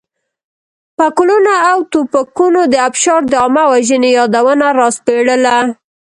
[0.97, 5.57] پکولونه او توپکونو د ابشارو د عامه وژنې یادونه راسپړله.